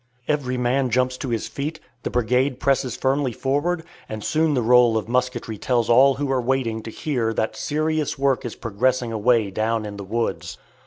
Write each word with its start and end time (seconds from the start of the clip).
Every 0.27 0.57
man 0.57 0.89
jumps 0.89 1.15
to 1.19 1.29
his 1.29 1.47
feet, 1.47 1.79
the 2.01 2.09
brigade 2.09 2.59
presses 2.59 2.97
firmly 2.97 3.31
forward, 3.31 3.83
and 4.09 4.23
soon 4.23 4.55
the 4.55 4.63
roll 4.63 4.97
of 4.97 5.07
musketry 5.07 5.59
tells 5.59 5.91
all 5.91 6.15
who 6.15 6.31
are 6.31 6.41
waiting 6.41 6.81
to 6.81 6.89
hear 6.89 7.35
that 7.35 7.55
serious 7.55 8.17
work 8.17 8.43
is 8.43 8.55
progressing 8.55 9.11
away 9.11 9.51
down 9.51 9.85
in 9.85 9.97
the 9.97 10.03
woods. 10.03 10.57